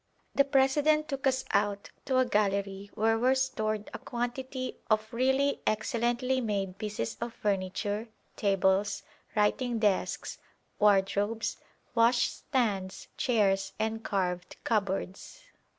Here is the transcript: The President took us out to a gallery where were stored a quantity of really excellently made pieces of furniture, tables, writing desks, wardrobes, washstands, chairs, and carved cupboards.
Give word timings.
The 0.33 0.43
President 0.43 1.07
took 1.07 1.27
us 1.27 1.45
out 1.51 1.91
to 2.05 2.17
a 2.17 2.25
gallery 2.25 2.89
where 2.95 3.19
were 3.19 3.35
stored 3.35 3.91
a 3.93 3.99
quantity 3.99 4.77
of 4.89 5.13
really 5.13 5.61
excellently 5.67 6.41
made 6.41 6.79
pieces 6.79 7.17
of 7.21 7.35
furniture, 7.35 8.07
tables, 8.35 9.03
writing 9.35 9.77
desks, 9.77 10.39
wardrobes, 10.79 11.57
washstands, 11.93 13.09
chairs, 13.15 13.73
and 13.77 14.03
carved 14.03 14.55
cupboards. 14.63 15.43